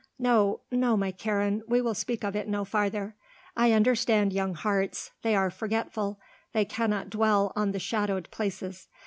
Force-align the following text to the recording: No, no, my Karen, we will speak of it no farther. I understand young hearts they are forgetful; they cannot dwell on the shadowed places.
No, 0.17 0.61
no, 0.71 0.97
my 0.97 1.11
Karen, 1.11 1.61
we 1.67 1.79
will 1.79 1.93
speak 1.93 2.23
of 2.23 2.35
it 2.35 2.47
no 2.47 2.65
farther. 2.65 3.13
I 3.55 3.71
understand 3.71 4.33
young 4.33 4.55
hearts 4.55 5.11
they 5.21 5.35
are 5.35 5.51
forgetful; 5.51 6.19
they 6.53 6.65
cannot 6.65 7.11
dwell 7.11 7.53
on 7.55 7.71
the 7.71 7.77
shadowed 7.77 8.27
places. 8.31 8.87